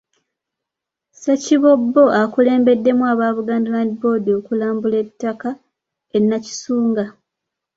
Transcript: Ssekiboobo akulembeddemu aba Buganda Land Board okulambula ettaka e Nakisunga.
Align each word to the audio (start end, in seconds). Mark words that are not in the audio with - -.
Ssekiboobo 1.11 2.03
akulembeddemu 2.21 3.03
aba 3.11 3.35
Buganda 3.37 3.69
Land 3.75 3.93
Board 4.01 4.25
okulambula 4.39 4.97
ettaka 5.05 5.49
e 6.17 6.19
Nakisunga. 6.21 7.05